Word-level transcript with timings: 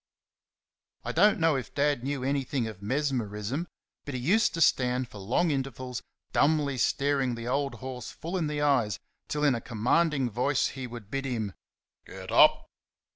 I 1.05 1.11
don't 1.11 1.39
know 1.39 1.55
if 1.55 1.75
Dad 1.75 2.03
knew 2.03 2.23
anything 2.23 2.65
of 2.65 2.81
mesmerism, 2.81 3.67
but 4.03 4.15
he 4.15 4.19
used 4.19 4.55
to 4.55 4.59
stand 4.61 5.07
for 5.09 5.19
long 5.19 5.51
intervals 5.51 6.01
dumbly 6.33 6.79
staring 6.79 7.35
the 7.35 7.47
old 7.47 7.75
horse 7.75 8.09
full 8.09 8.35
in 8.35 8.47
the 8.47 8.61
eyes 8.63 8.97
till 9.27 9.43
in 9.43 9.53
a 9.53 9.61
commanding 9.61 10.27
voice 10.31 10.69
he 10.69 10.87
would 10.87 11.11
bid 11.11 11.25
him, 11.25 11.53
"Get 12.07 12.31
up!" 12.31 12.65